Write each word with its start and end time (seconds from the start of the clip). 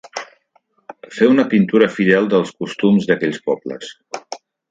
Fer 1.17 1.27
una 1.33 1.45
pintura 1.51 1.89
fidel 1.99 2.31
dels 2.33 2.55
costums 2.63 3.07
d'aquells 3.11 3.41
pobles. 3.51 3.93